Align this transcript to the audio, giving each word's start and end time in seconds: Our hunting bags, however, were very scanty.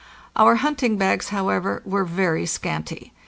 Our 0.35 0.55
hunting 0.55 0.97
bags, 0.97 1.29
however, 1.29 1.83
were 1.85 2.05
very 2.05 2.47
scanty. 2.47 3.13